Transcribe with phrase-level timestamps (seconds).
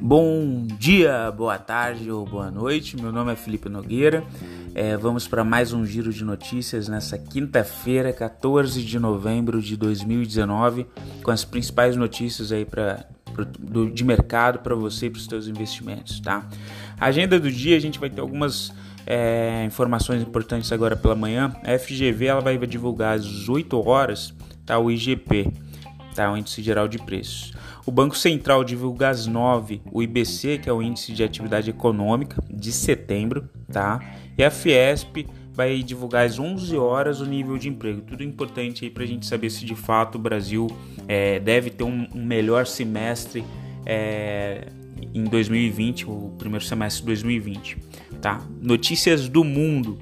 [0.00, 3.00] Bom dia, boa tarde ou boa noite.
[3.00, 4.22] Meu nome é Felipe Nogueira.
[4.74, 10.86] É, vamos para mais um giro de notícias nessa quinta-feira, 14 de novembro de 2019,
[11.22, 13.06] com as principais notícias aí para
[13.92, 16.46] de mercado para você e para os seus investimentos, tá?
[17.00, 18.72] Agenda do dia a gente vai ter algumas
[19.06, 21.54] é, informações importantes agora pela manhã.
[21.64, 24.34] A FGV ela vai divulgar às 8 horas,
[24.64, 24.78] tá?
[24.78, 25.52] O IGP,
[26.14, 26.32] tá?
[26.32, 27.52] O Índice Geral de Preços.
[27.84, 32.42] O Banco Central divulga às 9 o IBC, que é o Índice de Atividade Econômica,
[32.48, 34.00] de setembro, tá?
[34.38, 38.00] E a Fiesp vai divulgar às 11 horas o nível de emprego.
[38.02, 40.66] Tudo importante aí para a gente saber se de fato o Brasil
[41.06, 43.44] é, deve ter um, um melhor semestre
[43.84, 44.68] é,
[45.12, 47.76] em 2020, o primeiro semestre de 2020.
[48.20, 48.40] Tá?
[48.60, 49.98] Notícias do mundo.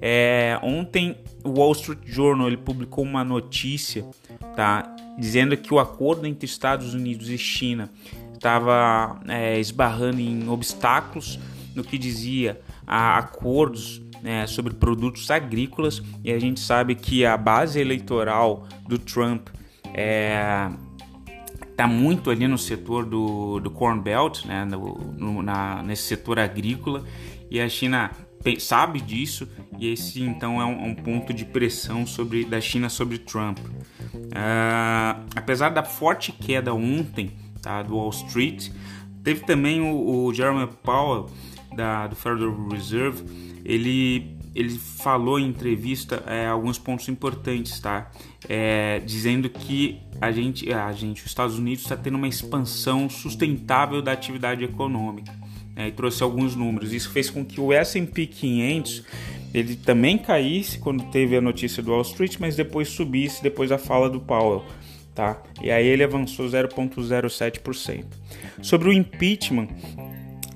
[0.00, 4.04] É, ontem o Wall Street Journal ele publicou uma notícia
[4.54, 7.90] tá, dizendo que o acordo entre Estados Unidos e China
[8.34, 11.38] estava é, esbarrando em obstáculos
[11.74, 16.02] no que dizia a acordos né, sobre produtos agrícolas.
[16.24, 19.48] E a gente sabe que a base eleitoral do Trump
[19.94, 20.70] é,
[21.70, 26.38] está muito ali no setor do, do Corn Belt, né, no, no, na, nesse setor
[26.38, 27.04] agrícola,
[27.50, 28.10] e a China
[28.58, 33.18] sabe disso e esse então é um, um ponto de pressão sobre, da China sobre
[33.18, 33.58] Trump.
[34.14, 37.32] Uh, apesar da forte queda ontem
[37.62, 38.70] tá, do Wall Street,
[39.22, 41.28] teve também o, o Jeremy Powell
[41.74, 43.22] da, do Federal Reserve,
[43.64, 48.10] ele, ele falou em entrevista é, alguns pontos importantes, tá?
[48.48, 54.00] É, dizendo que a gente, a gente, os Estados Unidos está tendo uma expansão sustentável
[54.00, 55.32] da atividade econômica.
[55.74, 55.88] Né?
[55.88, 56.92] E trouxe alguns números.
[56.92, 59.04] Isso fez com que o S&P 500
[59.56, 63.78] ele também caísse quando teve a notícia do Wall Street, mas depois subisse depois da
[63.78, 64.62] fala do Powell.
[65.14, 65.42] Tá?
[65.62, 68.04] E aí ele avançou 0,07%.
[68.60, 69.68] Sobre o impeachment,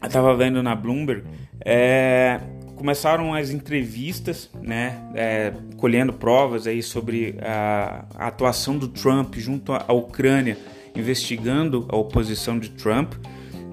[0.00, 1.24] eu estava vendo na Bloomberg,
[1.62, 2.40] é,
[2.74, 9.74] começaram as entrevistas, né, é, colhendo provas aí sobre a, a, atuação do Trump junto
[9.74, 10.56] à Ucrânia,
[10.94, 13.12] investigando a oposição de Trump,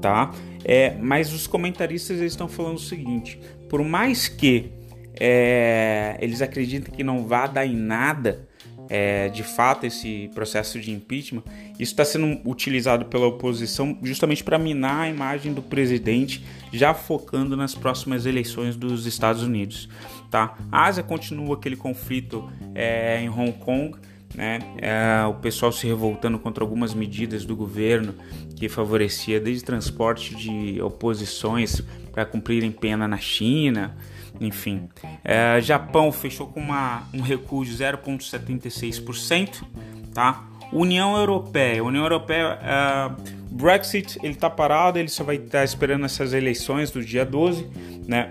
[0.00, 0.30] tá?
[0.64, 4.77] É, mas os comentaristas estão falando o seguinte: por mais que
[5.18, 8.46] é, eles acreditem que não vá dar em nada,
[8.88, 11.42] é, de fato esse processo de impeachment,
[11.74, 17.56] isso está sendo utilizado pela oposição justamente para minar a imagem do presidente, já focando
[17.56, 19.88] nas próximas eleições dos Estados Unidos.
[20.30, 20.56] Tá?
[20.70, 23.96] A Ásia continua aquele conflito é, em Hong Kong.
[24.34, 24.58] Né?
[24.76, 28.14] É, o pessoal se revoltando contra algumas medidas do governo
[28.58, 31.82] que favorecia desde transporte de oposições
[32.12, 33.96] para cumprirem pena na China,
[34.40, 34.88] enfim,
[35.24, 39.64] é, Japão fechou com uma, um recuo de 0,76%,
[40.12, 40.44] tá?
[40.72, 43.10] União Europeia, União Europeia, é,
[43.50, 47.66] Brexit, ele tá parado, ele só vai estar tá esperando essas eleições do dia 12,
[48.06, 48.30] né?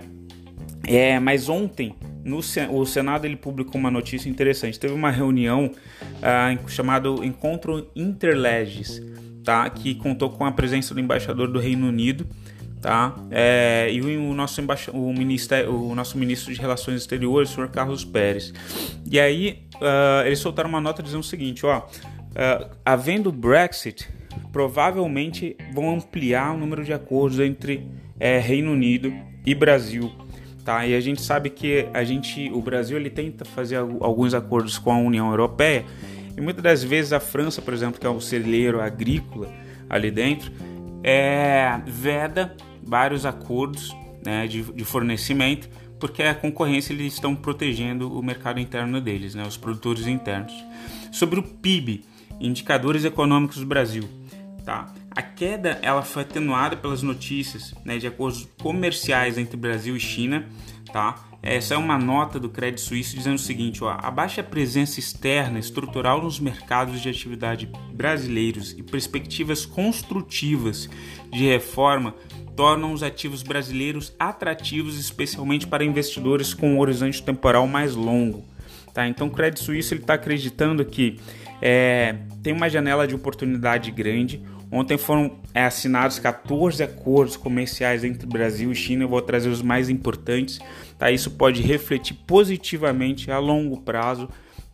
[0.86, 4.78] É, mas ontem no, o Senado ele publicou uma notícia interessante.
[4.78, 9.02] Teve uma reunião uh, chamado Encontro Interleges,
[9.48, 9.70] tá?
[9.70, 12.26] Que contou com a presença do embaixador do Reino Unido
[12.82, 13.16] tá?
[13.30, 14.60] É, e o nosso
[14.92, 18.52] o, ministério, o nosso ministro de Relações Exteriores, o senhor Carlos Pérez.
[19.10, 24.06] E aí uh, eles soltaram uma nota dizendo o seguinte, ó, uh, havendo Brexit,
[24.52, 27.88] provavelmente vão ampliar o número de acordos entre
[28.20, 29.10] é, Reino Unido
[29.46, 30.12] e Brasil.
[30.62, 30.86] Tá?
[30.86, 34.92] E a gente sabe que a gente, o Brasil ele tenta fazer alguns acordos com
[34.92, 35.86] a União Europeia
[36.38, 39.52] e muitas das vezes a França, por exemplo, que é um celeiro agrícola
[39.90, 40.52] ali dentro,
[41.02, 43.94] é, veda vários acordos
[44.24, 49.44] né, de, de, fornecimento, porque a concorrência eles estão protegendo o mercado interno deles, né,
[49.44, 50.52] os produtores internos.
[51.10, 52.04] Sobre o PIB,
[52.38, 54.08] indicadores econômicos do Brasil,
[54.64, 54.92] tá?
[55.10, 60.46] A queda ela foi atenuada pelas notícias né, de acordos comerciais entre Brasil e China,
[60.92, 61.16] tá?
[61.42, 65.58] Essa é uma nota do Credit Suisse dizendo o seguinte: ó, a baixa presença externa
[65.58, 70.88] estrutural nos mercados de atividade brasileiros e perspectivas construtivas
[71.30, 72.14] de reforma
[72.56, 78.44] tornam os ativos brasileiros atrativos, especialmente para investidores com um horizonte temporal mais longo.
[78.92, 79.06] Tá?
[79.06, 81.20] Então, o Credit Suisse está acreditando que
[81.62, 84.42] é, tem uma janela de oportunidade grande.
[84.70, 89.04] Ontem foram é, assinados 14 acordos comerciais entre Brasil e China.
[89.04, 90.58] Eu vou trazer os mais importantes.
[90.98, 91.10] Tá?
[91.10, 94.28] Isso pode refletir positivamente a longo prazo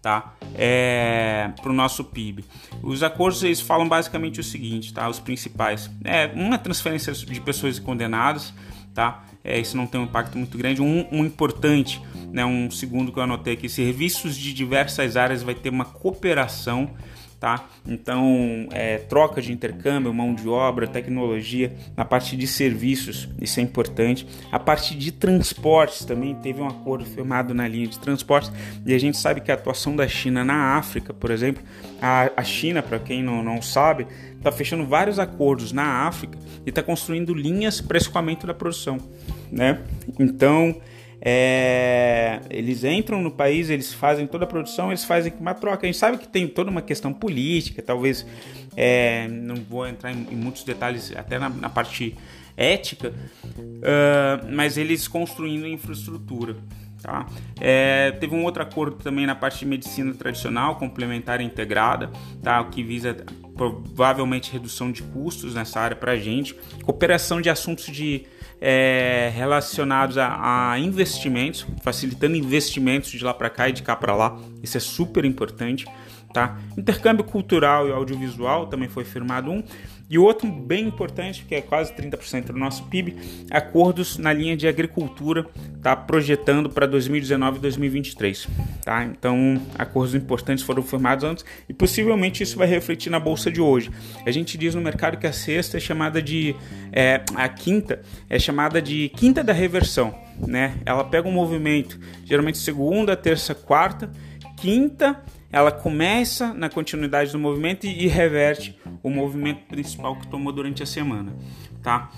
[0.05, 0.35] tá?
[0.55, 2.44] É, para o nosso PIB.
[2.82, 5.08] Os acordos eles falam basicamente o seguinte, tá?
[5.08, 5.91] Os principais.
[6.05, 8.52] É uma transferência de pessoas condenadas,
[8.93, 9.25] tá?
[9.43, 10.82] É, isso não tem um impacto muito grande.
[10.82, 12.44] Um, um, importante, né?
[12.44, 16.90] Um segundo que eu anotei aqui, serviços de diversas áreas vai ter uma cooperação
[17.39, 17.69] tá?
[17.87, 23.63] Então, é, troca de intercâmbio, mão de obra, tecnologia, na parte de serviços, isso é
[23.63, 24.27] importante.
[24.51, 28.51] A parte de transportes também teve um acordo firmado na linha de transportes
[28.87, 31.63] e a gente sabe que a atuação da China na África, por exemplo,
[32.01, 36.69] a, a China, para quem não, não sabe, está fechando vários acordos na África e
[36.69, 38.99] está construindo linhas para escoamento da produção,
[39.51, 39.81] né?
[40.19, 40.81] Então,
[41.26, 45.87] é, eles entram no país, eles fazem toda a produção, eles fazem uma troca.
[45.87, 48.26] A gente sabe que tem toda uma questão política, talvez
[48.76, 52.15] é, não vou entrar em, em, muitos detalhes, até na, na parte
[52.55, 53.15] ética,
[53.56, 56.56] uh, mas eles construindo infraestrutura.
[57.00, 57.26] Tá?
[57.61, 62.11] É, teve um outro acordo também na parte de medicina tradicional, complementar e integrada,
[62.43, 62.61] tá?
[62.61, 63.15] o que visa
[63.56, 68.26] provavelmente redução de custos nessa área para a gente, cooperação de assuntos de
[68.61, 74.15] é, relacionados a, a, investimentos, facilitando investimentos de lá para cá e de cá para
[74.15, 74.39] lá.
[74.62, 75.87] Isso é super importante.
[76.33, 76.59] Tá?
[76.77, 79.62] Intercâmbio cultural e audiovisual também foi firmado um.
[80.09, 83.17] E outro bem importante, que é quase 30% do nosso PIB,
[83.51, 85.47] acordos na linha de agricultura,
[85.83, 88.49] tá projetando para 2019 e 2023,
[88.85, 89.03] tá?
[89.05, 93.91] Então, acordos importantes foram firmados antes e possivelmente isso vai refletir na bolsa de hoje.
[94.27, 96.55] A gente diz no mercado que a sexta é chamada de
[96.93, 100.15] é, a quinta é chamada de quinta da reversão,
[100.47, 100.75] né?
[100.85, 104.11] Ela pega um movimento, geralmente segunda, terça, quarta,
[104.59, 105.23] quinta
[105.55, 110.83] ela começa na continuidade do movimento e, e reverte o movimento principal que tomou durante
[110.83, 111.33] a semana,
[111.83, 112.11] tá?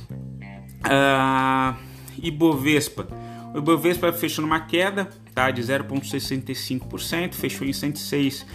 [0.87, 1.75] Uh,
[2.23, 3.09] Ibovespa.
[3.53, 5.51] O Ibovespa fechou numa queda, tá?
[5.51, 8.47] De 0,65%, fechou em 106,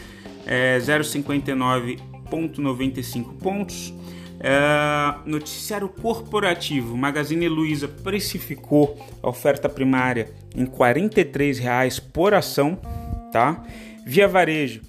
[0.47, 3.93] é, 0,59,95 pontos.
[4.39, 12.75] Uh, noticiário corporativo: Magazine Luiza precificou a oferta primária em R$ 43,00 por ação,
[13.31, 13.63] tá?
[14.03, 14.81] Via Varejo.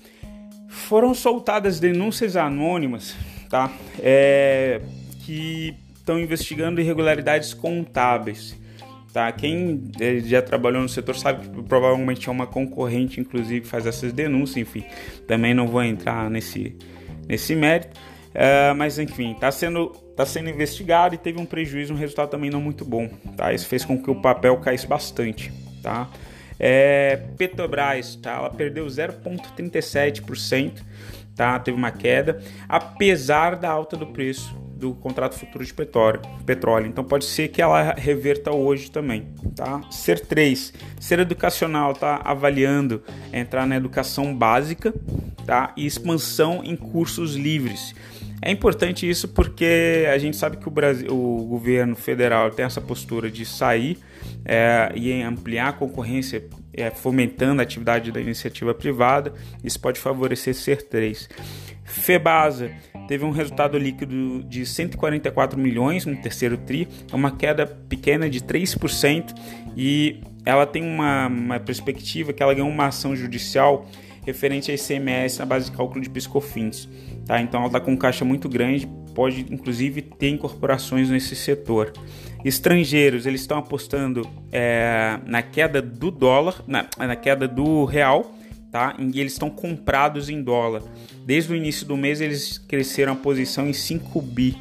[0.69, 3.15] Foram soltadas denúncias anônimas,
[3.53, 3.71] tá?
[3.99, 4.81] É,
[5.21, 8.59] que estão investigando irregularidades contábeis.
[9.13, 9.31] Tá?
[9.31, 13.87] Quem é, já trabalhou no setor sabe que provavelmente é uma concorrente, inclusive, que faz
[13.87, 14.57] essas denúncias.
[14.57, 14.87] Enfim,
[15.29, 16.75] também não vou entrar nesse,
[17.29, 17.95] nesse mérito.
[18.31, 22.49] Uh, mas enfim, está sendo, tá sendo investigado e teve um prejuízo, um resultado também
[22.49, 23.07] não muito bom.
[23.37, 23.53] Tá?
[23.53, 25.53] Isso fez com que o papel caísse bastante.
[25.83, 26.09] Tá?
[26.59, 28.33] É, Petrobras, tá?
[28.37, 30.83] Ela perdeu 0,37%,
[31.35, 31.59] tá?
[31.59, 36.87] Teve uma queda, apesar da alta do preço do contrato futuro de petróleo.
[36.89, 39.81] Então pode ser que ela reverta hoje também, tá?
[39.93, 43.01] Ser 3, ser educacional tá avaliando
[43.33, 44.93] entrar na educação básica,
[45.47, 45.73] tá?
[45.77, 47.95] E expansão em cursos livres.
[48.45, 52.81] É importante isso porque a gente sabe que o, Brasil, o governo federal tem essa
[52.81, 53.97] postura de sair
[54.45, 56.45] é, e ampliar a concorrência,
[56.75, 59.33] é, fomentando a atividade da iniciativa privada.
[59.63, 61.29] Isso pode favorecer ser 3.
[61.85, 62.73] Febasa
[63.07, 68.41] teve um resultado líquido de 144 milhões no terceiro TRI, é uma queda pequena de
[68.41, 69.35] 3%
[69.77, 73.87] e ela tem uma, uma perspectiva que ela ganhou uma ação judicial
[74.25, 76.89] referente a ICMS na base de cálculo de piscofins.
[77.27, 77.41] Tá?
[77.41, 81.93] Então ela está com caixa muito grande, pode inclusive ter incorporações nesse setor.
[82.45, 88.35] Estrangeiros, eles estão apostando é, na queda do dólar, na, na queda do real,
[88.71, 88.97] tá?
[88.99, 90.83] E eles estão comprados em dólar.
[91.25, 94.57] Desde o início do mês eles cresceram a posição em 5 bi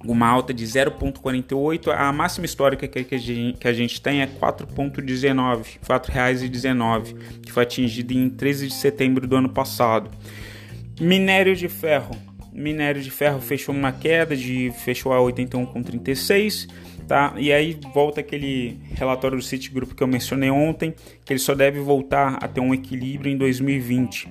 [0.06, 1.90] uma alta de 0,48.
[1.90, 8.30] A máxima histórica que a gente tem é 4,19, R$ 4,19, que foi atingida em
[8.30, 10.10] 13 de setembro do ano passado.
[11.00, 12.16] Minério de ferro.
[12.54, 16.70] Minério de ferro fechou uma queda de fechou a 81,36,
[17.08, 17.34] tá?
[17.38, 20.94] E aí volta aquele relatório do Citigroup que eu mencionei ontem,
[21.26, 24.30] que ele só deve voltar a ter um equilíbrio em 2020.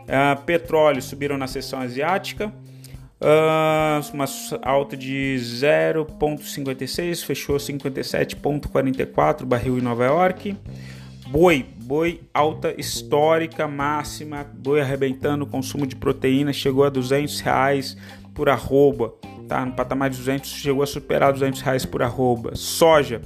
[0.03, 2.53] Uh, petróleo subiram na sessão asiática,
[3.21, 4.23] Uh, uma
[4.61, 10.55] alta de 0,56, fechou 57,44 barril em Nova York.
[11.31, 17.95] Boi, boi alta histórica máxima, boi arrebentando, consumo de proteína chegou a 200 reais
[18.33, 19.13] por arroba,
[19.47, 19.63] tá?
[19.63, 22.55] No patamar de 200 chegou a superar 200 reais por arroba.
[22.55, 23.21] Soja,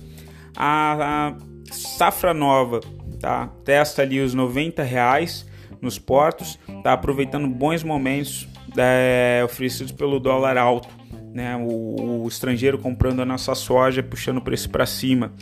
[0.53, 1.37] a, a
[1.71, 2.81] safra nova,
[3.21, 3.47] tá?
[3.63, 5.45] Testa ali os 90 reais
[5.81, 6.91] nos portos, tá?
[6.91, 10.89] Aproveitando bons momentos é, oferecidos pelo dólar alto,
[11.33, 11.55] né?
[11.57, 15.33] O, o, estrangeiro comprando a nossa soja, puxando o preço para cima.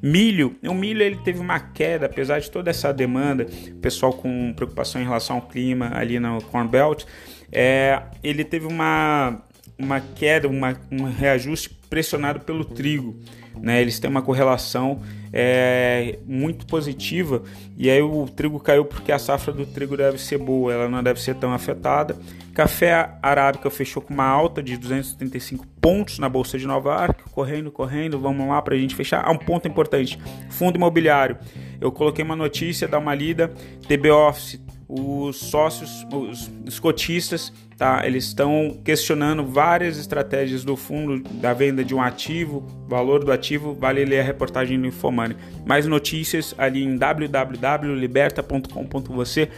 [0.00, 3.46] Milho, o milho ele teve uma queda, apesar de toda essa demanda,
[3.80, 7.04] pessoal com preocupação em relação ao clima ali no Corn Belt,
[7.50, 9.42] é, ele teve uma,
[9.78, 13.16] uma queda, uma, um reajuste pressionado pelo trigo.
[13.60, 13.80] Né?
[13.80, 15.00] Eles têm uma correlação
[15.32, 17.42] é, muito positiva
[17.76, 21.02] e aí o trigo caiu porque a safra do trigo deve ser boa, ela não
[21.02, 22.16] deve ser tão afetada.
[22.54, 27.70] Café arábica fechou com uma alta de 275 pontos na bolsa de Nova York, correndo,
[27.70, 29.22] correndo, vamos lá para a gente fechar.
[29.24, 30.18] Ah, um ponto importante:
[30.50, 31.36] fundo imobiliário.
[31.80, 33.52] Eu coloquei uma notícia, dá uma lida,
[33.86, 38.06] TB Office os sócios, os, os cotistas, tá?
[38.06, 43.74] Eles estão questionando várias estratégias do fundo da venda de um ativo, valor do ativo,
[43.74, 45.36] vale ler a reportagem no Infomani.
[45.66, 49.50] Mais notícias ali em www.liberta.com.você.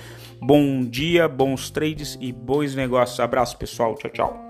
[0.43, 3.21] Bom dia, bons trades e bons negócios.
[3.21, 3.95] Abraço, pessoal.
[3.95, 4.50] Tchau, tchau.